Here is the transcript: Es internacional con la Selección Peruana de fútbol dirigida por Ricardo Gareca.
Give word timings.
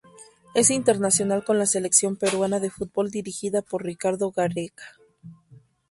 Es 0.55 0.71
internacional 0.71 1.43
con 1.45 1.59
la 1.59 1.67
Selección 1.67 2.15
Peruana 2.15 2.59
de 2.59 2.71
fútbol 2.71 3.11
dirigida 3.11 3.61
por 3.61 3.83
Ricardo 3.83 4.31
Gareca. 4.31 4.95